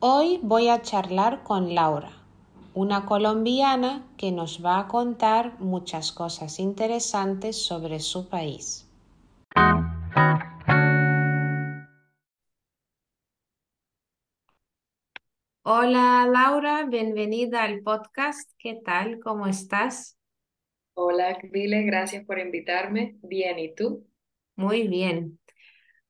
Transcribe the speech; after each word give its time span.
Hoy 0.00 0.38
voy 0.42 0.68
a 0.68 0.82
charlar 0.82 1.42
con 1.42 1.74
Laura, 1.74 2.10
una 2.74 3.06
colombiana 3.06 4.04
que 4.18 4.32
nos 4.32 4.64
va 4.64 4.80
a 4.80 4.88
contar 4.88 5.58
muchas 5.60 6.12
cosas 6.12 6.58
interesantes 6.58 7.56
sobre 7.64 8.00
su 8.00 8.28
país. 8.28 8.86
Hola 15.62 16.28
Laura, 16.30 16.84
bienvenida 16.84 17.62
al 17.62 17.80
podcast. 17.80 18.50
¿Qué 18.58 18.80
tal? 18.84 19.20
¿Cómo 19.20 19.46
estás? 19.46 20.18
Hola, 20.94 21.38
Vile, 21.50 21.82
gracias 21.84 22.24
por 22.24 22.38
invitarme. 22.38 23.16
Bien, 23.22 23.58
¿y 23.58 23.74
tú? 23.74 24.06
Muy 24.56 24.86
bien. 24.86 25.38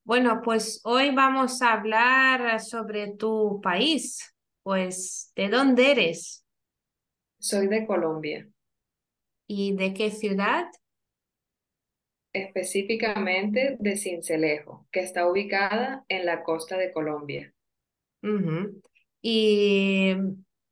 Bueno, 0.05 0.43
pues 0.43 0.81
hoy 0.85 1.15
vamos 1.15 1.63
a 1.63 1.73
hablar 1.75 2.61
sobre 2.61 3.13
tu 3.17 3.61
país. 3.63 4.35
Pues, 4.63 5.33
¿de 5.37 5.49
dónde 5.49 5.91
eres? 5.93 6.45
Soy 7.39 7.69
de 7.69 7.87
Colombia, 7.87 8.49
¿Y 9.47 9.75
de 9.77 9.95
qué 9.95 10.11
ciudad? 10.11 10.67
específicamente 12.35 13.77
de 13.81 13.97
Sincelejo, 13.97 14.87
que 14.93 15.01
está 15.01 15.27
ubicada 15.27 16.05
en 16.11 16.27
la 16.27 16.43
costa 16.43 16.77
de 16.77 16.93
Colombia. 16.93 17.55
¿Y 19.23 20.15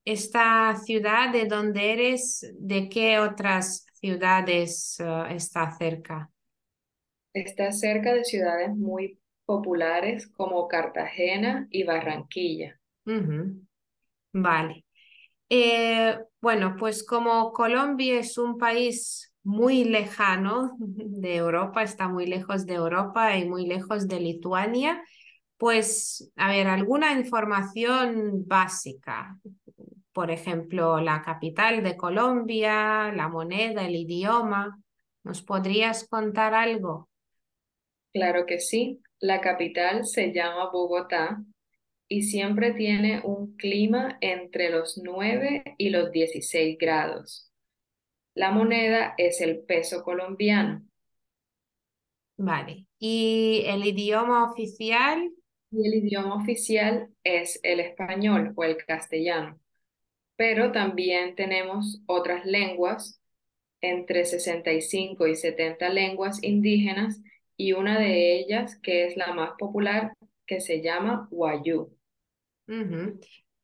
esta 0.04 0.76
ciudad 0.76 1.32
de 1.32 1.46
dónde 1.46 1.92
eres, 1.92 2.52
de 2.58 2.88
qué 2.88 3.18
otras 3.18 3.86
ciudades 3.94 4.98
eh, 5.00 5.24
está 5.36 5.70
cerca? 5.76 6.30
Está 7.34 7.72
cerca 7.72 8.14
de 8.14 8.24
ciudades 8.24 8.70
muy 8.74 9.18
populares 9.44 10.26
como 10.28 10.68
Cartagena 10.68 11.66
y 11.70 11.84
Barranquilla. 11.84 12.78
Vale. 14.32 14.84
Eh, 15.48 16.18
bueno, 16.40 16.76
pues 16.78 17.04
como 17.04 17.52
Colombia 17.52 18.18
es 18.18 18.38
un 18.38 18.56
país 18.56 19.32
muy 19.42 19.84
lejano 19.84 20.76
de 20.78 21.36
Europa, 21.36 21.82
está 21.82 22.08
muy 22.08 22.26
lejos 22.26 22.64
de 22.64 22.74
Europa 22.74 23.36
y 23.36 23.48
muy 23.48 23.66
lejos 23.66 24.08
de 24.08 24.20
Lituania, 24.20 25.02
pues, 25.58 26.32
a 26.36 26.48
ver, 26.48 26.66
alguna 26.66 27.12
información 27.12 28.46
básica. 28.46 29.38
Por 30.12 30.30
ejemplo, 30.30 31.00
la 31.00 31.22
capital 31.22 31.82
de 31.82 31.96
Colombia, 31.96 33.12
la 33.12 33.28
moneda, 33.28 33.86
el 33.86 33.94
idioma. 33.94 34.78
¿Nos 35.22 35.42
podrías 35.42 36.08
contar 36.08 36.54
algo? 36.54 37.08
Claro 38.12 38.44
que 38.44 38.58
sí, 38.58 39.00
la 39.22 39.40
capital 39.40 40.04
se 40.06 40.34
llama 40.34 40.70
Bogotá 40.70 41.42
y 42.08 42.24
siempre 42.24 42.74
tiene 42.74 43.22
un 43.24 43.56
clima 43.56 44.18
entre 44.20 44.68
los 44.70 44.98
9 44.98 45.64
y 45.78 45.90
los 45.90 46.12
16 46.12 46.76
grados. 46.78 47.50
La 48.34 48.50
moneda 48.50 49.14
es 49.16 49.40
el 49.40 49.60
peso 49.60 50.02
colombiano 50.04 50.82
Vale. 52.36 52.86
¿Y 52.98 53.62
el 53.66 53.86
idioma 53.86 54.50
oficial? 54.50 55.30
y 55.70 55.86
el 55.86 55.94
idioma 55.94 56.36
oficial 56.36 57.08
es 57.24 57.58
el 57.62 57.80
español 57.80 58.52
o 58.56 58.64
el 58.64 58.76
castellano, 58.84 59.58
pero 60.36 60.72
también 60.72 61.34
tenemos 61.34 62.02
otras 62.06 62.44
lenguas, 62.44 63.20
entre 63.80 64.24
65 64.26 65.26
y 65.28 65.36
70 65.36 65.88
lenguas 65.88 66.42
indígenas 66.42 67.20
y 67.62 67.72
una 67.74 67.96
de 68.00 68.40
ellas 68.40 68.76
que 68.82 69.06
es 69.06 69.16
la 69.16 69.32
más 69.34 69.52
popular 69.56 70.14
que 70.46 70.60
se 70.60 70.82
llama 70.82 71.28
Wayuu. 71.30 71.96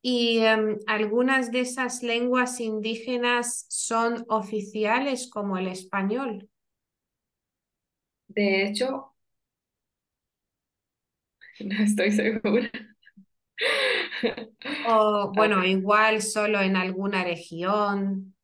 ¿Y 0.00 0.38
em, 0.38 0.78
algunas 0.86 1.50
de 1.50 1.60
esas 1.60 2.04
lenguas 2.04 2.60
indígenas 2.60 3.66
son 3.68 4.24
oficiales 4.28 5.28
como 5.28 5.58
el 5.58 5.66
español? 5.66 6.48
De 8.28 8.62
hecho, 8.62 9.14
no 11.60 11.82
estoy 11.82 12.12
segura. 12.12 12.70
O 14.86 15.32
bueno, 15.34 15.64
igual 15.64 16.22
solo 16.22 16.60
en 16.60 16.76
alguna 16.76 17.24
región. 17.24 18.36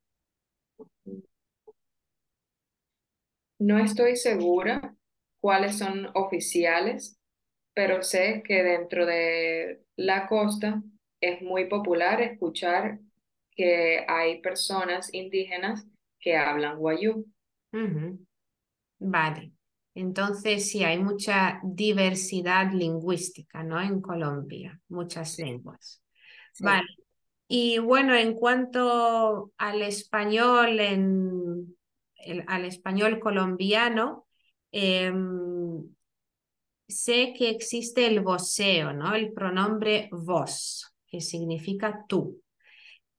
no 3.57 3.79
estoy 3.79 4.17
segura 4.17 4.95
cuáles 5.45 5.77
son 5.77 6.09
oficiales, 6.15 7.19
pero 7.75 8.03
sé 8.03 8.43
que 8.45 8.63
dentro 8.63 9.05
de 9.05 9.83
la 9.97 10.27
costa 10.27 10.83
es 11.21 11.41
muy 11.43 11.65
popular 11.67 12.21
escuchar 12.21 12.99
que 13.51 14.05
hay 14.07 14.41
personas 14.41 15.13
indígenas 15.13 15.85
que 16.19 16.37
hablan 16.37 16.77
wayuu. 16.79 17.25
Ujú. 17.73 18.19
Vale. 18.99 19.53
Entonces 19.95 20.69
sí, 20.71 20.83
hay 20.83 20.99
mucha 20.99 21.61
diversidad 21.63 22.71
lingüística, 22.73 23.63
¿no? 23.63 23.81
En 23.81 24.01
Colombia, 24.01 24.81
muchas 24.89 25.39
lenguas. 25.39 26.03
sí. 26.51 26.67
Vale. 26.67 26.87
Y 27.47 27.79
bueno, 27.79 28.15
en 28.15 28.35
cuanto 28.35 29.53
al 29.57 29.81
español, 29.83 30.79
en, 30.79 31.77
el- 32.17 32.45
al 32.47 32.65
español 32.65 33.19
colombiano, 33.19 34.24
em, 34.71 35.83
sé 36.87 37.33
que 37.37 37.49
existe 37.49 38.07
el 38.07 38.21
voseo, 38.21 38.93
¿no? 38.93 39.15
El 39.15 39.33
pronombre 39.33 40.09
vos, 40.11 40.93
que 41.07 41.21
significa 41.21 42.05
tú. 42.07 42.41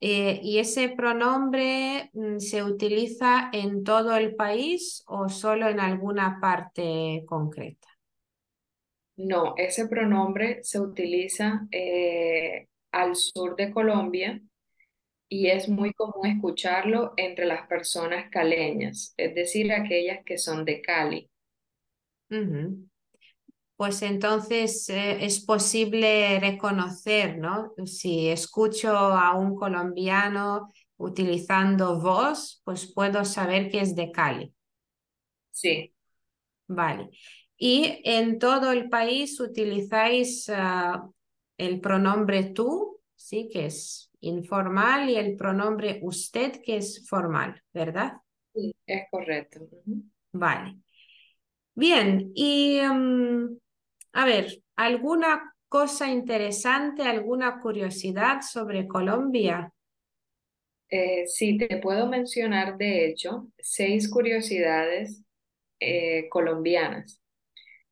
Eh, 0.00 0.40
¿y 0.42 0.58
ese 0.58 0.90
pronombre 0.90 2.10
mm, 2.12 2.38
se 2.38 2.62
utiliza 2.62 3.48
en 3.52 3.82
todo 3.82 4.16
el 4.16 4.34
país 4.34 5.02
o 5.06 5.28
solo 5.28 5.68
en 5.68 5.80
alguna 5.80 6.38
parte 6.40 7.24
concreta? 7.26 7.88
No, 9.16 9.54
ese 9.56 9.88
pronombre 9.88 10.62
se 10.62 10.78
utiliza 10.78 11.66
eh, 11.70 12.68
al 12.92 13.16
sur 13.16 13.56
de 13.56 13.72
Colombia 13.72 14.40
y 15.28 15.48
es 15.48 15.68
muy 15.68 15.94
común 15.94 16.26
escucharlo 16.26 17.14
entre 17.16 17.46
las 17.46 17.66
personas 17.66 18.30
caleñas, 18.30 19.14
es 19.16 19.34
decir, 19.34 19.72
aquellas 19.72 20.22
que 20.24 20.36
son 20.36 20.64
de 20.66 20.82
Cali. 20.82 21.30
Pues 23.76 24.00
entonces 24.02 24.88
eh, 24.88 25.24
es 25.24 25.44
posible 25.44 26.40
reconocer, 26.40 27.38
¿no? 27.38 27.72
Si 27.84 28.28
escucho 28.28 28.96
a 28.96 29.36
un 29.36 29.54
colombiano 29.54 30.72
utilizando 30.96 32.00
voz, 32.00 32.62
pues 32.64 32.90
puedo 32.92 33.24
saber 33.24 33.70
que 33.70 33.80
es 33.80 33.94
de 33.94 34.10
Cali. 34.10 34.54
Sí, 35.50 35.92
Vale. 36.68 37.10
Y 37.56 38.00
en 38.04 38.38
todo 38.38 38.72
el 38.72 38.88
país 38.88 39.40
utilizáis 39.40 40.50
ah, 40.50 41.08
el 41.56 41.80
pronombre 41.80 42.44
tú, 42.44 43.00
sí, 43.14 43.48
que 43.50 43.66
es 43.66 44.10
informal, 44.20 45.08
y 45.08 45.16
el 45.16 45.36
pronombre 45.36 46.00
usted, 46.02 46.60
que 46.62 46.76
es 46.78 47.06
formal, 47.08 47.62
¿verdad? 47.72 48.14
sí, 48.54 48.74
es 48.86 49.04
correcto. 49.10 49.60
Vale. 50.32 50.78
Bien, 51.76 52.32
y 52.34 52.80
mm, 52.80 53.58
a 54.14 54.24
ver, 54.24 54.62
¿alguna 54.76 55.54
cosa 55.68 56.10
interesante, 56.10 57.02
alguna 57.02 57.60
curiosidad 57.60 58.40
sobre 58.40 58.88
Colombia? 58.88 59.72
Eh, 60.88 61.26
sí, 61.26 61.58
te 61.58 61.78
puedo 61.78 62.06
mencionar, 62.06 62.78
de 62.78 63.06
hecho, 63.06 63.48
seis 63.58 64.08
curiosidades 64.10 65.22
eh, 65.80 66.28
colombianas. 66.30 67.20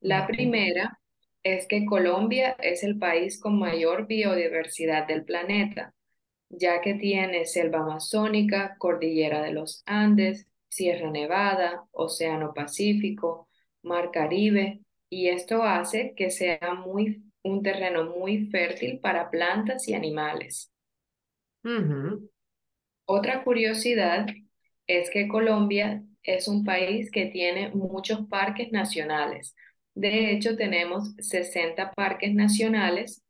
La 0.00 0.26
primera 0.26 1.00
es 1.42 1.66
que 1.69 1.86
Colombia 1.86 2.56
es 2.60 2.84
el 2.84 2.98
país 2.98 3.40
con 3.40 3.58
mayor 3.58 4.06
biodiversidad 4.06 5.06
del 5.08 5.25
planeta, 5.25 5.94
ya 6.50 6.81
que 6.81 6.94
tiene 6.94 7.46
selva 7.46 7.81
amazónica, 7.81 8.76
cordillera 8.78 9.42
de 9.42 9.52
los 9.52 9.82
Andes, 9.86 10.46
Sierra 10.69 11.10
Nevada, 11.10 11.84
Océano 11.92 12.54
Pacífico, 12.54 13.48
Mar 13.84 14.10
Caribe, 14.12 14.81
y 15.10 15.28
esto 15.28 15.62
hace 15.62 16.14
que 16.16 16.31
sea 16.31 16.75
muy 16.84 17.22
un 17.42 17.62
terreno 17.62 18.04
muy 18.16 18.46
fértil 18.48 19.00
para 19.00 19.31
plantas 19.31 19.88
y 19.88 19.94
animales. 19.94 20.72
Otra 23.06 23.44
curiosidad 23.44 24.26
es 24.86 25.10
que 25.10 25.28
Colombia 25.28 26.04
es 26.22 26.48
un 26.48 26.64
país 26.64 27.10
que 27.10 27.26
tiene 27.26 27.70
muchos 27.70 28.26
parques 28.28 28.72
nacionales. 28.72 29.54
De 29.94 30.32
hecho, 30.32 30.56
tenemos 30.56 31.14
60 31.19 31.92
parques 31.92 32.34
nacionales 32.34 33.22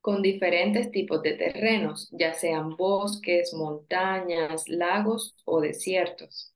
con 0.00 0.22
diferentes 0.22 0.90
tipos 0.90 1.22
de 1.22 1.34
terrenos, 1.34 2.08
ya 2.12 2.34
sean 2.34 2.76
bosques, 2.76 3.54
montañas, 3.54 4.68
lagos 4.68 5.36
o 5.44 5.60
desiertos. 5.60 6.52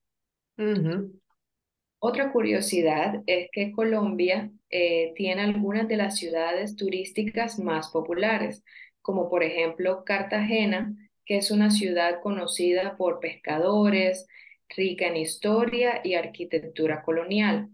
Otra 2.05 2.33
curiosidad 2.33 3.23
es 3.27 3.49
que 3.53 3.71
Colombia 3.71 4.51
eh, 4.71 5.13
tiene 5.15 5.43
algunas 5.43 5.87
de 5.87 5.97
las 5.97 6.17
ciudades 6.17 6.75
turísticas 6.75 7.61
más 7.61 7.91
populares, 7.91 8.65
como 9.03 9.31
por 9.31 9.45
ejemplo 9.45 10.03
Cartagena, 10.05 10.97
que 11.25 11.37
es 11.37 11.53
una 11.53 11.71
ciudad 11.71 12.21
conocida 12.21 12.97
por 12.97 13.21
pescadores, 13.21 14.27
rica 14.69 15.07
en 15.07 15.17
historia 15.17 16.01
y 16.03 16.15
arquitectura 16.15 17.03
colonial. 17.03 17.69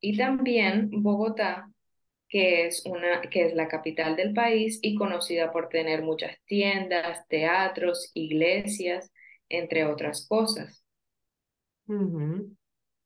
Y 0.00 0.16
también 0.16 1.02
Bogotá, 1.02 1.68
que 2.28 2.66
es 2.66 2.86
una, 2.86 3.22
que 3.22 3.46
es 3.46 3.54
la 3.54 3.66
capital 3.66 4.14
del 4.14 4.32
país 4.32 4.78
y 4.80 4.94
conocida 4.94 5.50
por 5.50 5.68
tener 5.68 6.02
muchas 6.02 6.36
tiendas, 6.44 7.26
teatros, 7.26 8.12
iglesias, 8.14 9.10
entre 9.48 9.84
otras 9.86 10.24
cosas. 10.28 10.84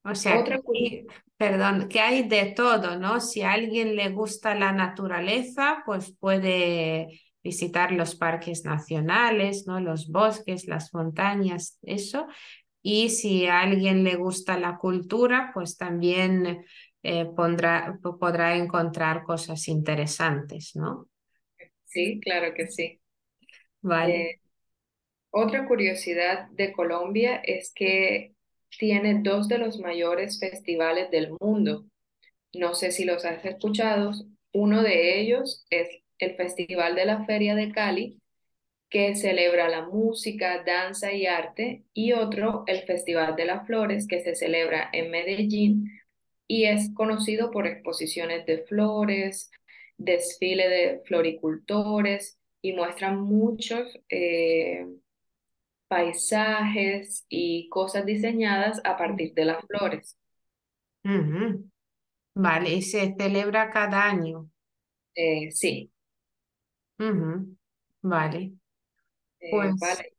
O 0.07 0.15
sea, 0.15 0.37
Otra 0.39 0.59
perdón, 1.37 1.89
que 1.89 2.01
hay 2.01 2.29
de 2.29 2.47
todo, 2.57 2.99
¿no? 2.99 3.21
Si 3.21 3.43
a 3.43 3.53
alguien 3.53 3.97
le 3.97 4.11
gusta 4.11 4.55
la 4.55 4.73
naturaleza, 4.73 5.83
pues 5.87 6.13
puede 6.19 7.21
visitar 7.43 7.93
los 7.93 8.17
parques 8.17 8.65
nacionales, 8.65 9.67
¿no? 9.67 9.81
Los 9.81 10.09
bosques, 10.11 10.67
las 10.69 10.95
montañas, 10.95 11.79
eso. 11.83 12.27
Y 12.83 13.11
si 13.11 13.47
a 13.47 13.61
alguien 13.63 14.05
le 14.05 14.17
gusta 14.17 14.59
la 14.59 14.79
cultura, 14.79 15.51
pues 15.55 15.77
también 15.79 16.65
eh, 17.05 17.27
pondrá- 17.37 17.99
po- 18.03 18.19
podrá 18.19 18.57
encontrar 18.57 19.25
cosas 19.25 19.69
interesantes, 19.69 20.73
¿no? 20.77 21.09
Sí, 21.85 22.21
claro 22.21 22.55
que 22.55 22.67
sí. 22.69 23.01
Vale. 23.83 24.19
Eh, 24.19 24.41
otra 25.33 25.67
curiosidad 25.69 26.49
de 26.53 26.73
Colombia 26.75 27.39
es 27.45 27.73
que 27.75 28.36
tiene 28.79 29.21
dos 29.23 29.49
de 29.49 29.59
los 29.59 29.79
mayores 29.79 30.39
festivales 30.39 31.11
del 31.11 31.33
mundo. 31.41 31.87
No 32.55 32.75
sé 32.75 32.93
si 32.93 33.05
los 33.05 33.25
has 33.25 33.45
escuchado. 33.45 34.13
Uno 34.53 34.83
de 34.83 35.21
ellos 35.21 35.67
es 35.71 35.89
el 36.19 36.37
Festival 36.37 36.95
de 36.95 37.05
la 37.05 37.25
Feria 37.25 37.55
de 37.55 37.73
Cali, 37.73 38.21
que 38.89 39.15
celebra 39.17 39.69
la 39.69 39.87
música, 39.87 40.63
danza 40.65 41.13
y 41.13 41.27
arte, 41.27 41.85
y 41.93 42.13
otro, 42.13 42.65
el 42.67 42.83
Festival 42.83 43.37
de 43.37 43.47
las 43.47 43.67
Flores, 43.67 44.07
que 44.07 44.21
se 44.21 44.35
celebra 44.35 44.89
en 44.93 45.11
Medellín 45.11 45.91
y 46.49 46.65
es 46.67 46.93
conocido 46.95 47.51
por 47.51 47.67
exposiciones 47.67 48.47
de 48.47 48.59
flores, 48.59 49.51
desfile 49.97 50.69
de 50.69 51.01
floricultores 51.05 52.39
y 52.63 52.73
muestran 52.73 53.21
muchos 53.21 53.99
eh, 54.09 54.87
paisajes 55.89 57.25
y 57.29 57.69
cosas 57.69 58.07
diseñadas 58.07 58.81
a 58.85 58.97
partir 58.97 59.35
de 59.35 59.45
las 59.45 59.65
flores. 59.67 60.17
Vale, 62.35 62.75
y 62.75 62.83
se 62.83 63.15
celebra 63.19 63.71
cada 63.71 64.05
año. 64.05 64.49
Eh, 65.15 65.51
sí. 65.53 65.91
Vale, 68.03 68.53
eh, 69.41 69.51
pues 69.51 69.75
vale. 69.79 70.13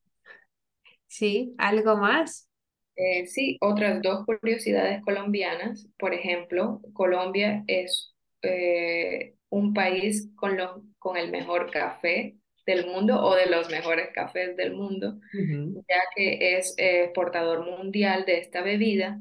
sí, 1.08 1.56
¿algo 1.58 1.98
más? 1.98 2.50
Eh, 2.96 3.28
sí, 3.28 3.58
otras 3.62 4.02
dos 4.02 4.26
curiosidades 4.26 5.02
colombianas. 5.04 5.88
Por 5.98 6.14
ejemplo, 6.14 6.82
Colombia 6.94 7.64
es 7.68 8.16
eh, 8.42 9.36
un 9.50 9.74
país 9.74 10.30
con, 10.36 10.58
los, 10.58 10.82
con 11.00 11.18
el 11.18 11.32
mejor 11.32 11.72
café 11.72 12.36
del 12.68 12.86
mundo 12.86 13.24
o 13.24 13.36
de 13.36 13.48
los 13.48 13.70
mejores 13.72 14.10
cafés 14.14 14.56
del 14.56 14.74
mundo. 14.74 15.20
Ya 15.34 16.02
que 16.16 16.58
es 16.58 16.76
eh, 16.78 17.06
exportador 17.06 17.66
mundial 17.66 18.26
de 18.26 18.38
esta 18.38 18.62
bebida 18.62 19.20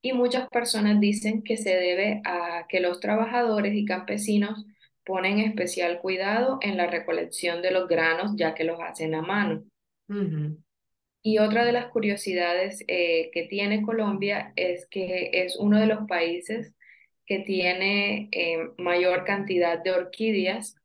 y 0.00 0.14
muchas 0.14 0.48
personas 0.48 0.98
dicen 0.98 1.42
que 1.42 1.58
se 1.58 1.76
debe 1.76 2.22
a 2.24 2.66
que 2.68 2.80
los 2.80 2.98
trabajadores 2.98 3.74
y 3.74 3.84
campesinos 3.84 4.64
ponen 5.04 5.38
especial 5.38 6.00
cuidado 6.00 6.58
en 6.62 6.76
la 6.76 6.86
recolección 6.86 7.62
de 7.62 7.70
los 7.70 7.88
granos 7.88 8.32
ya 8.36 8.54
que 8.54 8.64
los 8.64 8.80
hacen 8.80 9.14
a 9.14 9.22
mano. 9.22 9.64
Y 11.22 11.38
otra 11.38 11.66
de 11.66 11.72
las 11.72 11.86
curiosidades 11.86 12.82
eh, 12.88 13.30
que 13.32 13.42
tiene 13.44 13.82
Colombia 13.82 14.52
es 14.56 14.86
que 14.86 15.30
es 15.32 15.56
uno 15.56 15.78
de 15.78 15.86
los 15.86 16.06
países 16.08 16.72
que 17.26 17.40
tiene 17.40 18.28
eh, 18.32 18.70
mayor 18.78 19.24
cantidad 19.24 19.82
de 19.82 19.90
orquídeas 19.90 20.77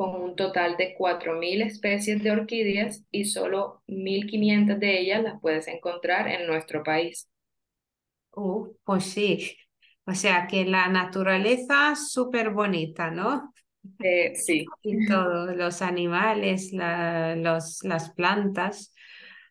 con 0.00 0.16
un 0.22 0.36
total 0.36 0.76
de 0.78 0.94
4.000 0.96 1.62
especies 1.62 2.22
de 2.22 2.30
orquídeas 2.32 3.04
y 3.10 3.26
solo 3.26 3.82
1.500 3.86 4.80
de 4.80 5.00
ellas 5.00 5.22
las 5.22 5.40
puedes 5.40 5.68
encontrar 5.68 6.28
en 6.28 6.46
nuestro 6.46 6.82
país. 6.82 7.28
Uh, 8.32 8.68
pues 8.84 9.04
sí, 9.12 9.56
o 10.06 10.14
sea 10.14 10.46
que 10.46 10.64
la 10.64 10.88
naturaleza 10.88 11.94
súper 11.96 12.50
bonita, 12.50 13.10
¿no? 13.10 13.52
Eh, 13.98 14.34
sí. 14.36 14.66
Y 14.82 15.04
todos 15.04 15.56
los 15.56 15.82
animales, 15.82 16.72
la- 16.72 17.36
los, 17.36 17.82
las 17.84 18.10
plantas. 18.12 18.94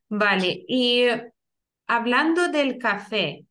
Vale, 0.09 0.63
y 0.67 1.05
hablando 1.87 2.49
del 2.49 2.77
café 2.77 3.45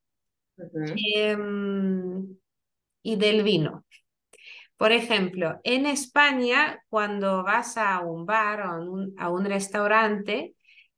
em, 0.95 2.37
y 3.03 3.17
del 3.17 3.43
vino. 3.45 3.85
Por 4.79 4.93
ejemplo, 4.93 5.61
en 5.65 5.87
España, 5.87 6.83
cuando 6.89 7.43
vas 7.43 7.77
a 7.77 8.01
un 8.01 8.27
bar 8.27 8.63
o 8.63 8.65
a 8.65 8.81
un, 8.81 9.15
a 9.19 9.31
un 9.31 9.45
restaurante 9.45 10.55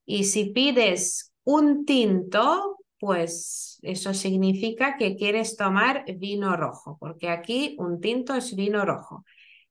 y 0.07 0.25
si 0.25 0.53
pides 0.53 1.33
un 1.45 1.87
tinto, 1.87 2.77
pues 2.99 3.79
eso 3.83 4.13
significa 4.15 4.97
que 4.99 5.17
quieres 5.17 5.57
tomar 5.57 6.05
vino 6.19 6.57
rojo, 6.57 6.99
porque 7.01 7.31
aquí 7.31 7.77
un 7.79 8.01
tinto 8.01 8.35
es 8.35 8.55
vino 8.55 8.85
rojo. 8.85 9.25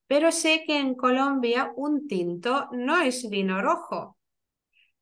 Pero 0.08 0.32
sé 0.32 0.64
que 0.66 0.80
en 0.80 0.96
Colombia 0.96 1.72
un 1.76 2.08
tinto 2.08 2.68
no 2.72 3.00
es 3.02 3.30
vino 3.30 3.62
rojo. 3.62 4.18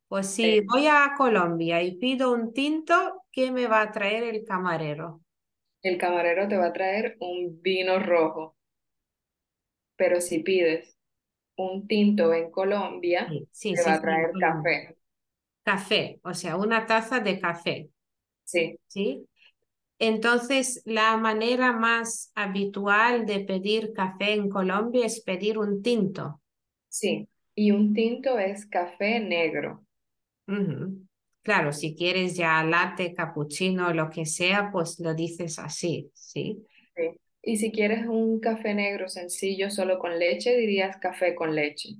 Pues 0.08 0.26
si 0.28 0.60
voy 0.60 0.86
a 0.86 1.14
Colombia 1.16 1.82
y 1.82 1.96
pido 1.96 2.32
un 2.32 2.52
tinto, 2.52 3.24
¿qué 3.32 3.50
me 3.50 3.66
va 3.68 3.82
a 3.82 3.92
traer 3.92 4.24
el 4.24 4.44
camarero? 4.44 5.22
el 5.82 5.98
camarero 5.98 6.46
te 6.48 6.56
va 6.56 6.66
a 6.66 6.72
traer 6.72 7.16
un 7.20 7.60
vino 7.62 7.98
rojo, 7.98 8.56
pero 9.98 10.22
si 10.22 10.40
pides 10.40 10.96
un 11.56 11.88
tinto 11.88 12.34
en 12.34 12.50
Colombia, 12.52 13.26
Sí, 13.28 13.48
sí, 13.52 13.74
te 13.74 13.82
va 13.82 13.94
a 13.96 14.02
traer 14.02 14.36
café. 14.38 14.96
Café, 15.62 16.20
o 16.24 16.34
sea, 16.34 16.56
una 16.56 16.84
taza 16.86 17.20
de 17.20 17.38
café, 17.38 17.90
Sí, 18.44 18.78
¿sí? 18.88 19.28
Entonces, 20.00 20.82
la 20.86 21.16
manera 21.18 21.72
más 21.72 22.32
habitual 22.34 23.26
de 23.26 23.40
pedir 23.40 23.92
café 23.94 24.34
en 24.34 24.48
Colombia 24.50 25.06
es 25.06 25.20
pedir 25.22 25.58
un 25.58 25.82
tinto. 25.82 26.40
sí. 26.88 27.28
Y 27.54 27.70
un 27.72 27.94
tinto 27.94 28.38
es 28.38 28.66
café 28.66 29.20
negro. 29.20 29.84
Claro, 31.42 31.72
si 31.72 31.96
quieres 31.96 32.36
ya 32.36 32.62
latte, 32.62 33.12
cappuccino, 33.14 33.92
lo 33.94 34.08
que 34.10 34.24
sea, 34.26 34.70
pues 34.70 35.00
lo 35.00 35.14
dices 35.14 35.58
así, 35.58 36.10
¿sí? 36.14 36.64
Sí. 36.96 37.18
Y 37.42 37.56
si 37.56 37.72
quieres 37.72 38.06
un 38.06 38.40
café 38.40 38.74
negro 38.74 39.08
sencillo 39.08 39.70
solo 39.70 39.98
con 39.98 40.18
leche, 40.18 40.56
dirías 40.56 40.98
café 40.98 41.34
con 41.34 41.54
leche. 41.54 41.96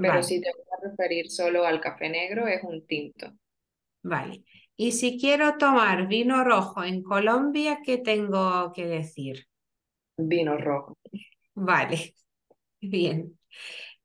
Pero 0.00 0.12
Vale, 0.12 0.22
si 0.22 0.40
te 0.40 0.50
vas 0.50 0.80
a 0.80 0.88
referir 0.90 1.30
solo 1.30 1.64
al 1.66 1.80
café 1.80 2.08
negro, 2.10 2.46
es 2.48 2.62
un 2.64 2.86
tinto, 2.86 3.32
vale. 4.02 4.44
Y 4.76 4.92
si 4.92 5.18
quiero 5.18 5.56
tomar 5.58 6.06
vino 6.08 6.44
rojo 6.44 6.84
en 6.84 7.02
Colombia, 7.02 7.80
¿qué 7.84 7.96
tengo 7.98 8.72
que 8.74 8.86
decir? 8.86 9.46
vino 10.16 10.56
rojo. 10.56 10.96
Vale, 11.54 12.14
bien. 12.80 13.38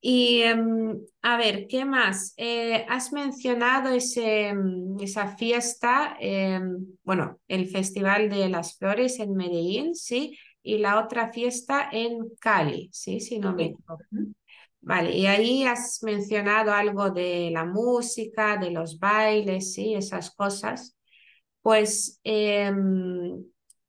Y 0.02 0.42
em, 0.44 1.00
a 1.24 1.38
ver, 1.38 1.68
¿qué 1.68 1.86
más? 1.86 2.34
Eh, 2.38 2.86
has 2.90 3.14
mencionado 3.14 3.90
ese, 3.94 4.50
em, 4.50 4.98
esa 5.02 5.36
fiesta, 5.38 6.18
em, 6.20 6.88
bueno, 7.04 7.40
el 7.48 7.68
Festival 7.70 8.30
de 8.30 8.50
las 8.50 8.78
Flores 8.78 9.20
en 9.20 9.36
Medellín, 9.36 9.96
sí, 9.96 10.38
y 10.66 10.80
la 10.80 11.00
otra 11.04 11.32
fiesta 11.32 11.90
en 11.92 12.30
Cali, 12.40 12.90
sí, 12.94 13.20
si 13.22 13.40
no 13.40 13.54
me 13.56 13.66
equivoco. 13.66 14.04
Vale, 14.82 15.12
y 15.18 15.26
ahí 15.26 15.64
has 15.66 16.04
mencionado 16.04 16.72
algo 16.72 17.10
de 17.10 17.50
la 17.52 17.66
música, 17.66 18.58
de 18.58 18.72
los 18.72 19.00
bailes, 19.00 19.74
sí, 19.74 19.96
esas 19.96 20.32
cosas. 20.32 20.96
Pues 21.62 22.20
em, 22.24 23.44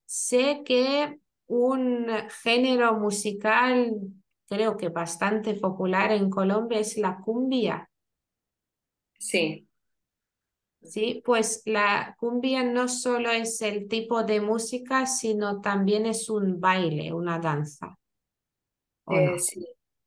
sé 0.06 0.62
que 0.64 1.18
un 1.46 2.08
género 2.42 2.94
musical 2.98 3.92
creo 4.48 4.76
que 4.76 4.88
bastante 4.88 5.54
popular 5.54 6.12
en 6.12 6.30
Colombia 6.30 6.80
es 6.80 6.96
la 6.98 7.18
cumbia. 7.20 7.90
Sí. 9.18 9.65
Sí, 10.86 11.22
pues 11.24 11.62
la 11.66 12.16
cumbia 12.18 12.62
no 12.64 12.88
solo 12.88 13.30
es 13.30 13.60
el 13.62 13.88
tipo 13.88 14.22
de 14.24 14.40
música, 14.40 15.06
sino 15.06 15.60
también 15.60 16.06
es 16.06 16.30
un 16.30 16.60
baile, 16.60 17.12
una 17.12 17.38
danza. 17.38 17.96
¿O 19.04 19.20
Eh, 19.20 19.26
no? 19.26 19.36
sí, 19.38 19.66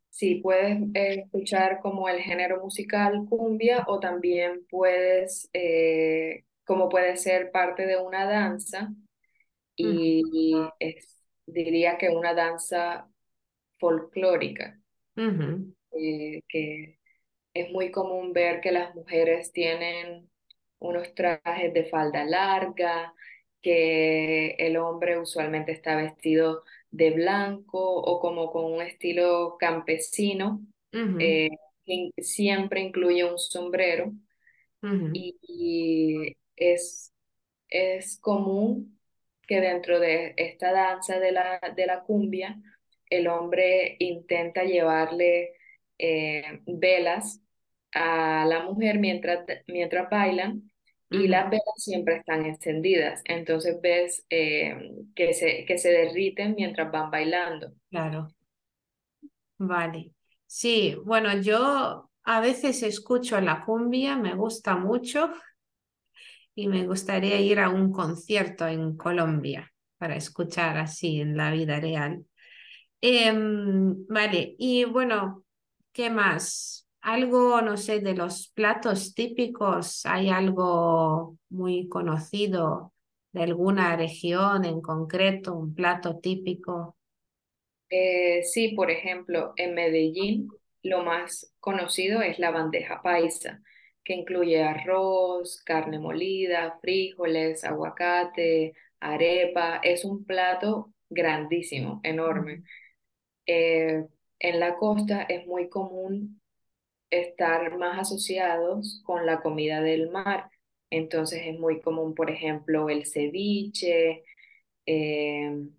sí, 0.09 0.36
puedes 0.36 0.79
eh, 0.93 1.21
escuchar 1.25 1.79
como 1.81 2.09
el 2.09 2.19
género 2.21 2.62
musical 2.62 3.25
cumbia 3.29 3.86
o 3.88 4.00
también 4.00 4.65
puedes, 4.69 5.50
eh, 5.53 6.43
como 6.65 6.89
puede 6.89 7.17
ser 7.17 7.51
parte 7.51 7.86
de 7.86 7.98
una 7.98 8.25
danza 8.25 8.93
y 9.77 10.55
es, 10.79 11.24
diría 11.48 11.98
que 11.98 12.09
una 12.09 12.33
danza 12.33 13.09
folclórica, 13.79 14.79
que 16.48 16.98
es 17.53 17.71
muy 17.71 17.91
común 17.91 18.33
ver 18.33 18.62
que 18.62 18.71
las 18.71 18.95
mujeres 18.95 19.51
tienen 19.53 20.29
unos 20.79 21.13
trajes 21.15 21.74
de 21.74 21.86
falda 21.86 22.24
larga, 22.25 23.13
que 23.62 24.51
el 24.59 24.77
hombre 24.77 25.19
usualmente 25.19 25.71
está 25.74 25.95
vestido 25.98 26.63
de 26.91 27.12
blanco 27.12 27.79
o 27.79 28.19
como 28.19 28.51
con 28.51 28.65
un 28.65 28.81
estilo 28.81 29.57
campesino, 29.59 30.62
eh, 31.17 31.50
que 31.86 32.12
siempre 32.24 32.81
incluye 32.81 33.24
un 33.25 33.38
sombrero 33.39 34.13
y 35.12 36.38
es 36.55 37.13
es 37.69 38.19
común 38.21 39.00
que 39.48 39.62
dentro 39.62 40.00
de 40.00 40.33
esta 40.38 40.71
danza 40.74 41.19
de 41.19 41.31
la, 41.33 41.59
de 41.75 41.86
la 41.88 42.03
cumbia, 42.03 42.62
el 43.09 43.27
hombre 43.27 43.98
intenta 44.00 44.63
llevarle 44.65 45.55
eh, 46.00 46.62
velas 46.67 47.41
a 47.93 48.46
la 48.48 48.63
mujer 48.63 49.00
mientras, 49.00 49.46
mientras 49.67 50.10
bailan 50.10 50.72
y 51.10 51.27
las 51.27 51.50
velas 51.50 51.63
siempre 51.77 52.17
están 52.17 52.46
encendidas. 52.46 53.22
Entonces 53.25 53.79
ves 53.81 54.25
eh, 54.29 54.75
que 55.15 55.34
se, 55.34 55.65
que 55.65 55.77
se 55.77 55.91
derriten 55.91 56.55
mientras 56.55 56.91
van 56.91 57.12
bailando. 57.12 57.74
Claro, 57.91 58.29
vale. 59.58 60.13
Sí, 60.48 60.96
bueno, 61.05 61.36
yo 61.41 62.10
a 62.24 62.39
veces 62.41 62.84
escucho 62.84 63.39
la 63.41 63.63
cumbia, 63.65 64.15
me 64.17 64.36
gusta 64.36 64.75
mucho 64.75 65.31
y 66.55 66.67
me 66.67 66.86
gustaría 66.86 67.39
ir 67.39 67.60
a 67.60 67.69
un 67.69 67.91
concierto 67.91 68.67
en 68.67 68.98
Colombia 68.98 69.72
para 69.98 70.15
escuchar 70.15 70.77
así 70.77 71.22
en 71.22 71.38
la 71.38 71.51
vida 71.51 71.79
real. 71.79 72.25
Em, 73.01 74.08
vale, 74.08 74.55
y 74.60 74.86
bueno, 74.86 75.46
¿qué 75.93 76.12
más? 76.12 76.88
Algo, 77.01 77.61
no 77.61 77.77
sé, 77.77 77.99
de 78.01 78.13
los 78.15 78.49
platos 78.49 79.13
típicos, 79.13 80.05
¿hay 80.05 80.29
algo 80.29 81.37
muy 81.49 81.87
conocido 81.89 82.93
de 83.31 83.43
alguna 83.43 83.95
región 83.95 84.65
en 84.65 84.81
concreto, 84.81 85.53
un 85.55 85.73
plato 85.75 86.19
típico? 86.19 86.97
Eh, 87.89 88.43
sí, 88.43 88.69
por 88.75 88.91
ejemplo, 88.91 89.53
en 89.57 89.73
Medellín 89.73 90.49
lo 90.83 91.03
más 91.03 91.53
conocido 91.59 92.21
es 92.21 92.39
la 92.39 92.51
bandeja 92.51 93.01
paisa, 93.01 93.61
que 94.03 94.13
incluye 94.13 94.61
arroz, 94.63 95.61
carne 95.65 95.99
molida, 95.99 96.77
frijoles, 96.81 97.63
aguacate, 97.63 98.73
arepa. 98.99 99.77
Es 99.83 100.05
un 100.05 100.25
plato 100.25 100.93
grandísimo, 101.09 101.99
enorme. 102.03 102.63
Eh, 103.45 104.05
en 104.39 104.59
la 104.59 104.77
costa 104.77 105.23
es 105.23 105.47
muy 105.47 105.69
común 105.69 106.38
estar 107.09 107.77
más 107.77 107.99
asociados 107.99 109.01
con 109.05 109.25
la 109.25 109.41
comida 109.41 109.81
del 109.81 110.09
mar. 110.11 110.49
Entonces 110.89 111.41
es 111.45 111.59
muy 111.59 111.81
común, 111.81 112.15
por 112.15 112.29
ejemplo, 112.31 112.89
el 112.89 113.05
ceviche. 113.05 114.23
em, 114.87 115.71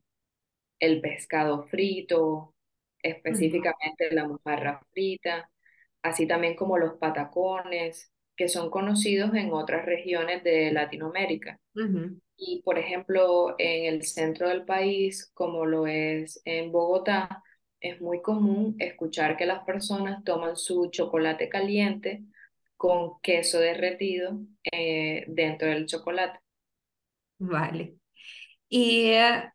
el 0.78 1.00
pescado 1.00 1.64
frito, 1.68 2.54
específicamente 3.02 4.10
la 4.12 4.26
mojarra 4.28 4.80
frita, 4.92 5.50
así 6.02 6.26
también 6.26 6.56
como 6.56 6.78
los 6.78 6.94
patacones, 6.98 8.12
que 8.36 8.48
son 8.48 8.70
conocidos 8.70 9.34
en 9.34 9.52
otras 9.52 9.84
regiones 9.86 10.42
de 10.44 10.72
Latinoamérica. 10.72 11.60
Y 12.36 12.62
por 12.62 12.78
ejemplo, 12.78 13.54
en 13.58 13.86
el 13.94 14.04
centro 14.04 14.48
del 14.48 14.64
país, 14.64 15.30
como 15.34 15.66
lo 15.66 15.86
es 15.86 16.40
en 16.44 16.72
Bogotá, 16.72 17.42
es 17.80 18.00
muy 18.00 18.20
común 18.22 18.76
escuchar 18.78 19.36
que 19.36 19.46
las 19.46 19.64
personas 19.64 20.22
toman 20.24 20.56
su 20.56 20.90
chocolate 20.90 21.48
caliente 21.48 22.22
con 22.76 23.20
queso 23.20 23.58
derretido 23.58 24.40
eh, 24.70 25.24
dentro 25.28 25.68
del 25.68 25.86
chocolate. 25.86 26.38
Vale. 27.38 27.96
Y 28.68 29.10
eh, 29.10 29.50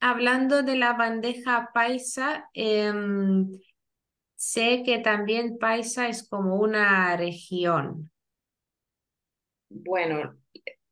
hablando 0.00 0.62
de 0.62 0.76
la 0.76 0.94
bandeja 0.94 1.70
paisa, 1.72 2.48
em, 2.54 3.50
sé 4.34 4.82
que 4.84 4.98
también 4.98 5.58
paisa 5.58 6.08
es 6.08 6.28
como 6.28 6.56
una 6.56 7.16
región. 7.16 8.10
Bueno, 9.68 10.36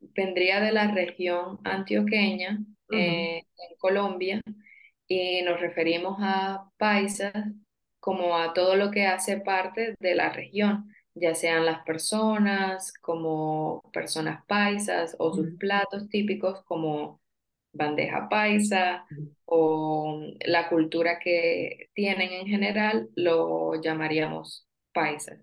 vendría 0.00 0.60
de 0.60 0.72
la 0.72 0.90
región 0.90 1.58
antioqueña 1.64 2.60
eh, 2.90 3.38
en 3.38 3.76
Colombia 3.78 4.40
y 5.08 5.42
nos 5.42 5.60
referimos 5.60 6.16
a 6.20 6.70
paisas 6.76 7.32
como 8.00 8.36
a 8.36 8.52
todo 8.52 8.76
lo 8.76 8.90
que 8.90 9.06
hace 9.06 9.38
parte 9.40 9.94
de 9.98 10.14
la 10.14 10.30
región, 10.30 10.92
ya 11.14 11.34
sean 11.34 11.64
las 11.64 11.84
personas 11.84 12.92
como 13.00 13.82
personas 13.92 14.44
paisas 14.46 15.16
o 15.18 15.32
sus 15.32 15.56
platos 15.58 16.08
típicos 16.08 16.62
como 16.64 17.20
bandeja 17.72 18.28
paisa 18.28 19.04
o 19.44 20.20
la 20.44 20.68
cultura 20.68 21.18
que 21.18 21.88
tienen 21.94 22.32
en 22.32 22.46
general, 22.46 23.08
lo 23.16 23.80
llamaríamos 23.80 24.66
paisas. 24.92 25.38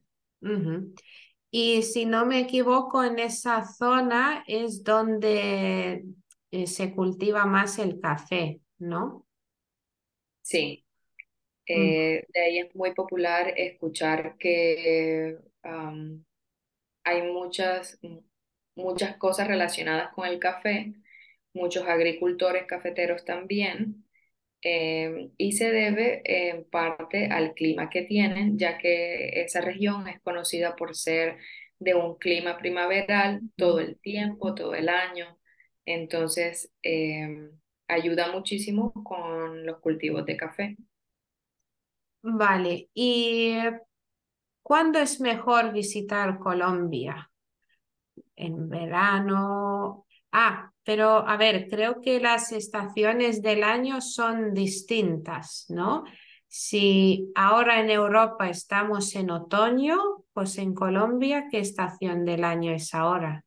Y 1.51 1.83
si 1.83 2.05
no 2.05 2.25
me 2.25 2.39
equivoco, 2.39 3.03
en 3.03 3.19
esa 3.19 3.63
zona 3.65 4.43
es 4.47 4.83
donde 4.83 6.05
eh, 6.51 6.67
se 6.67 6.95
cultiva 6.95 7.45
más 7.45 7.77
el 7.79 7.99
café, 7.99 8.61
¿no? 8.79 9.25
Sí. 10.41 10.85
Mm, 11.73 12.01
Eh, 12.15 12.25
de 12.33 12.41
ahí 12.41 12.59
es 12.59 12.75
muy 12.75 12.93
popular 12.93 13.53
escuchar 13.57 14.37
que 14.37 15.37
hay 17.03 17.21
muchas, 17.23 17.99
muchas 18.75 19.17
cosas 19.17 19.47
relacionadas 19.47 20.13
con 20.13 20.27
el 20.27 20.39
café, 20.39 20.93
muchos 21.53 21.87
agricultores 21.87 22.65
cafeteros 22.67 23.25
también, 23.25 24.05
eh, 24.63 25.31
y 25.37 25.53
se 25.53 25.71
debe 25.71 26.21
en 26.25 26.65
parte 26.69 27.27
al 27.27 27.53
clima 27.55 27.89
que 27.89 28.03
tienen, 28.03 28.57
ya 28.59 28.77
que 28.77 29.41
esa 29.43 29.61
región 29.61 30.07
es 30.07 30.21
conocida 30.21 30.75
por 30.75 30.95
ser 30.95 31.37
de 31.79 31.95
un 31.95 32.17
clima 32.17 32.57
primaveral 32.57 33.41
todo 33.57 33.77
mm. 33.77 33.81
el 33.81 33.99
tiempo, 33.99 34.55
todo 34.55 34.75
el 34.75 34.89
año. 34.89 35.39
Entonces, 35.85 36.71
eh, 36.83 37.27
ayuda 37.91 38.31
muchísimo 38.31 38.91
con 39.03 39.65
los 39.65 39.79
cultivos 39.79 40.25
de 40.25 40.37
café. 40.37 40.77
Vale. 42.23 42.89
¿Y 42.93 43.55
cuándo 44.61 44.99
es 44.99 45.19
mejor 45.19 45.73
visitar 45.73 46.37
Colombia? 46.39 47.31
en 48.41 48.69
verano. 48.69 50.05
Ah, 50.31 50.71
pero 50.83 51.27
a 51.27 51.37
ver, 51.37 51.67
creo 51.69 52.01
que 52.01 52.19
las 52.19 52.51
estaciones 52.51 53.41
del 53.41 53.63
año 53.63 54.01
son 54.01 54.53
distintas, 54.53 55.65
¿no? 55.69 56.03
Si 56.47 57.31
ahora 57.35 57.79
en 57.79 57.89
Europa 57.89 58.49
estamos 58.49 59.15
en 59.15 59.29
otoño, 59.31 59.97
pues 60.33 60.57
en 60.57 60.73
Colombia, 60.73 61.47
¿qué 61.49 61.59
estación 61.59 62.25
del 62.25 62.43
año 62.43 62.73
es 62.73 62.93
ahora? 62.93 63.45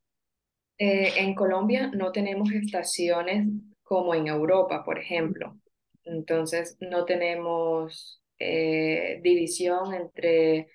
Eh, 0.79 1.13
en 1.17 1.35
Colombia 1.35 1.91
no 1.93 2.13
tenemos 2.13 2.51
estaciones 2.51 3.47
como 3.85 4.15
en 4.17 4.29
Europa, 4.29 4.85
por 4.85 4.99
ejemplo. 5.01 5.59
Entonces, 6.05 6.79
no 6.81 7.07
tenemos 7.07 8.23
eh, 8.41 9.21
división 9.23 9.95
entre 9.95 10.69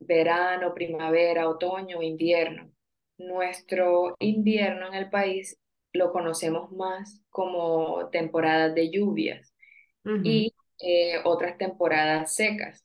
verano, 0.00 0.74
primavera, 0.74 1.48
otoño, 1.48 2.02
invierno. 2.02 2.70
Nuestro 3.18 4.16
invierno 4.18 4.88
en 4.88 4.94
el 4.94 5.10
país 5.10 5.58
lo 5.92 6.12
conocemos 6.12 6.72
más 6.72 7.20
como 7.30 8.08
temporadas 8.10 8.74
de 8.74 8.90
lluvias 8.90 9.54
y 10.22 10.54
eh, 10.80 11.20
otras 11.24 11.58
temporadas 11.58 12.34
secas. 12.34 12.84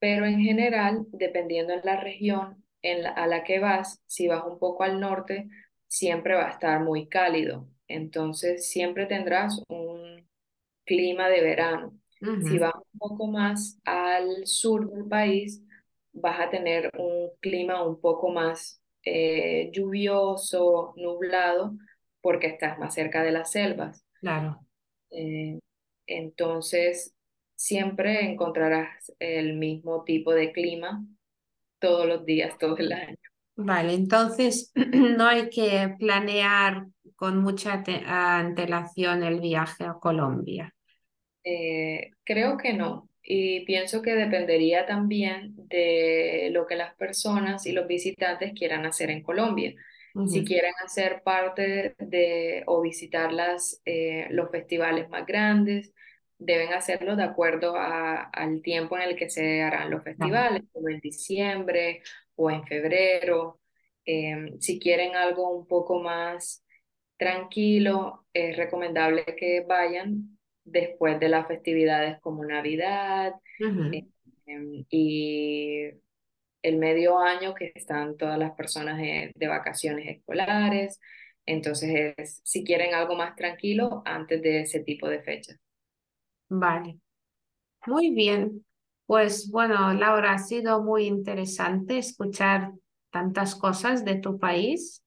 Pero 0.00 0.26
en 0.26 0.40
general, 0.40 1.06
dependiendo 1.12 1.74
en 1.74 1.82
la 1.84 2.00
región 2.00 2.64
en 2.82 3.02
la- 3.04 3.10
a 3.12 3.26
la 3.28 3.44
que 3.44 3.60
vas, 3.60 4.02
si 4.06 4.28
vas 4.28 4.44
un 4.46 4.58
poco 4.58 4.84
al 4.84 5.00
norte, 5.00 5.48
siempre 5.88 6.34
va 6.34 6.48
a 6.48 6.52
estar 6.52 6.80
muy 6.82 7.08
cálido. 7.08 7.68
Entonces, 7.94 8.68
siempre 8.68 9.06
tendrás 9.06 9.62
un 9.68 10.26
clima 10.84 11.28
de 11.28 11.40
verano. 11.42 11.98
Si 12.48 12.56
vas 12.56 12.72
un 12.74 12.98
poco 12.98 13.26
más 13.26 13.80
al 13.84 14.46
sur 14.46 14.88
del 14.88 15.08
país, 15.08 15.60
vas 16.12 16.38
a 16.38 16.50
tener 16.50 16.88
un 16.96 17.30
clima 17.40 17.84
un 17.84 18.00
poco 18.00 18.30
más 18.30 18.80
eh, 19.04 19.70
lluvioso, 19.72 20.94
nublado, 20.96 21.74
porque 22.20 22.46
estás 22.46 22.78
más 22.78 22.94
cerca 22.94 23.24
de 23.24 23.32
las 23.32 23.50
selvas. 23.50 24.04
Claro. 24.20 24.60
Eh, 25.10 25.58
entonces, 26.06 27.12
siempre 27.56 28.30
encontrarás 28.30 29.12
el 29.18 29.54
mismo 29.54 30.04
tipo 30.04 30.32
de 30.32 30.52
clima 30.52 31.04
todos 31.80 32.06
los 32.06 32.24
días, 32.24 32.56
todo 32.58 32.76
el 32.76 32.92
año. 32.92 33.16
Vale, 33.56 33.94
entonces 33.94 34.72
no 35.16 35.26
hay 35.26 35.50
que 35.50 35.94
planear 35.98 36.86
con 37.22 37.38
mucha 37.38 37.82
te- 37.84 38.02
antelación 38.06 39.22
el 39.22 39.40
viaje 39.40 39.84
a 39.84 39.94
Colombia. 39.94 40.74
Eh, 41.44 42.12
creo 42.24 42.56
que 42.56 42.72
no. 42.74 43.08
Y 43.22 43.64
pienso 43.66 44.02
que 44.02 44.14
dependería 44.14 44.86
también 44.86 45.54
de 45.68 46.50
lo 46.52 46.66
que 46.66 46.76
las 46.76 46.94
personas 46.96 47.66
y 47.66 47.72
los 47.72 47.86
visitantes 47.86 48.52
quieran 48.54 48.86
hacer 48.86 49.10
en 49.10 49.22
Colombia. 49.22 49.74
Si 50.24 50.44
quieren 50.44 50.72
hacer 50.84 51.22
parte 51.22 51.94
de 51.98 52.62
o 52.66 52.80
visitar 52.80 53.32
las, 53.32 53.80
eh, 53.84 54.26
los 54.30 54.50
festivales 54.50 55.08
más 55.10 55.26
grandes, 55.26 55.92
deben 56.38 56.72
hacerlo 56.72 57.16
de 57.16 57.24
acuerdo 57.24 57.76
a- 57.76 58.22
al 58.22 58.62
tiempo 58.62 58.96
en 58.96 59.02
el 59.10 59.16
que 59.16 59.28
se 59.30 59.62
harán 59.62 59.90
los 59.90 60.02
festivales, 60.04 60.62
como 60.72 60.88
en 60.88 61.00
diciembre 61.00 62.02
o 62.36 62.50
en 62.50 62.64
febrero. 62.66 63.60
Eh, 64.04 64.54
si 64.60 64.78
quieren 64.80 65.14
algo 65.16 65.50
un 65.50 65.66
poco 65.66 66.00
más 66.00 66.61
tranquilo, 67.22 68.26
es 68.32 68.56
recomendable 68.56 69.24
que 69.38 69.64
vayan 69.68 70.38
después 70.64 71.20
de 71.20 71.28
las 71.28 71.46
festividades 71.48 72.20
como 72.20 72.44
Navidad 72.44 73.34
eh, 73.90 74.04
em, 74.46 74.84
y 74.90 75.90
el 76.62 76.78
medio 76.78 77.18
año 77.20 77.54
que 77.54 77.72
están 77.74 78.16
todas 78.16 78.38
las 78.38 78.52
personas 78.52 78.98
de, 78.98 79.32
de 79.34 79.48
vacaciones 79.48 80.08
escolares. 80.08 81.00
Entonces, 81.46 82.14
es- 82.16 82.40
si 82.44 82.64
quieren 82.64 82.94
algo 82.94 83.16
más 83.16 83.36
tranquilo 83.36 84.02
antes 84.06 84.42
de 84.42 84.62
ese 84.62 84.80
tipo 84.80 85.08
de 85.08 85.22
fechas. 85.22 85.58
Vale, 86.48 86.98
muy 87.86 88.10
bien. 88.14 88.64
Pues 89.06 89.50
bueno, 89.50 89.92
Laura, 89.94 90.34
ha 90.34 90.38
sido 90.38 90.82
muy 90.82 91.06
interesante 91.06 91.98
escuchar 91.98 92.72
tantas 93.10 93.54
cosas 93.56 94.04
de 94.04 94.16
tu 94.16 94.38
país 94.38 95.02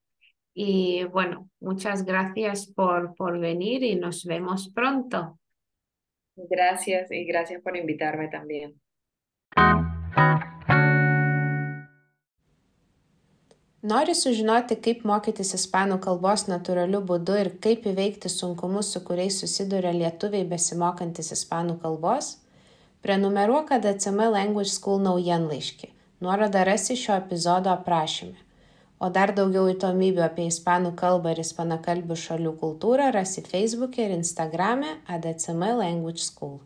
y 0.55 1.03
bueno, 1.03 1.49
muchas 1.59 2.05
gracias 2.05 2.65
por, 2.65 3.13
por 3.15 3.37
venir 3.39 3.83
y 3.83 3.95
nos 3.95 4.23
vemos 4.23 4.71
pronto. 4.73 5.37
Gracias 6.37 7.11
y 7.11 7.25
gracias 7.25 7.61
por 7.61 7.75
invitarme 7.75 8.29
también. 8.29 8.79
Nori 13.85 14.15
sužinoti, 14.17 14.79
kaip 14.81 15.03
mokytis 15.05 15.51
ispanų 15.59 15.99
kalbos 16.01 16.47
natūraliu 16.49 17.03
būdu 17.05 17.35
ir 17.37 17.49
kaip 17.61 17.83
įveikti 17.91 18.31
sunkumus, 18.33 18.89
su 18.95 19.03
kuriais 19.05 19.37
susiduria 19.43 19.91
lietuviai 19.93 20.47
besimokantis 20.49 21.29
ispanų 21.35 21.77
kalbos? 21.83 22.31
Prenumeruok 23.05 23.75
ADCM 23.77 24.31
Language 24.33 24.71
School 24.73 25.03
naujienlaiškį. 25.05 25.91
Nuorodą 26.25 26.63
rasi 26.65 26.97
šio 26.97 27.13
epizodo 27.19 27.69
aprašyme. 27.75 28.44
O 29.03 29.09
dar 29.15 29.33
daugiau 29.35 29.67
įdomybių 29.71 30.21
apie 30.23 30.45
ispanų 30.51 30.93
kalbą 31.01 31.33
ir 31.35 31.41
ispanakalbių 31.43 32.15
šalių 32.21 32.53
kultūrą 32.61 33.09
rasi 33.15 33.43
Facebook'e 33.43 34.05
ir 34.07 34.15
Instagram'e 34.15 34.93
ADCM 35.17 35.67
Language 35.81 36.23
School. 36.23 36.59